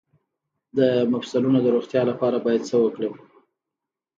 [0.77, 0.79] د
[1.11, 3.15] مفصلونو د روغتیا لپاره باید څه وکړم؟